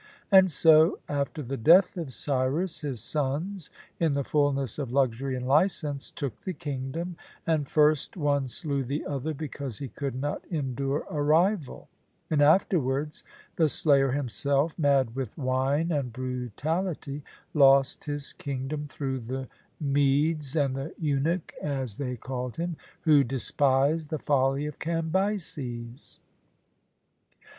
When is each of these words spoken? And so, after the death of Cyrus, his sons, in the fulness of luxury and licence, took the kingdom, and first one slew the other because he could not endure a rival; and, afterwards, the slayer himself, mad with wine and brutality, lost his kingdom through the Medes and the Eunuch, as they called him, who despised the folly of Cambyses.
And 0.31 0.49
so, 0.49 0.97
after 1.07 1.43
the 1.43 1.57
death 1.57 1.95
of 1.95 2.11
Cyrus, 2.11 2.79
his 2.81 3.01
sons, 3.01 3.69
in 3.99 4.13
the 4.13 4.23
fulness 4.23 4.79
of 4.79 4.91
luxury 4.91 5.35
and 5.35 5.45
licence, 5.47 6.09
took 6.09 6.39
the 6.39 6.53
kingdom, 6.55 7.17
and 7.45 7.67
first 7.67 8.17
one 8.17 8.47
slew 8.47 8.83
the 8.83 9.05
other 9.05 9.35
because 9.35 9.77
he 9.77 9.89
could 9.89 10.15
not 10.15 10.43
endure 10.49 11.05
a 11.11 11.21
rival; 11.21 11.87
and, 12.31 12.41
afterwards, 12.41 13.23
the 13.57 13.69
slayer 13.69 14.09
himself, 14.11 14.73
mad 14.79 15.13
with 15.15 15.37
wine 15.37 15.91
and 15.91 16.11
brutality, 16.13 17.21
lost 17.53 18.05
his 18.05 18.33
kingdom 18.33 18.87
through 18.87 19.19
the 19.19 19.47
Medes 19.79 20.55
and 20.55 20.75
the 20.75 20.95
Eunuch, 20.97 21.53
as 21.61 21.97
they 21.97 22.15
called 22.15 22.57
him, 22.57 22.75
who 23.01 23.23
despised 23.23 24.09
the 24.09 24.17
folly 24.17 24.65
of 24.65 24.79
Cambyses. 24.79 26.19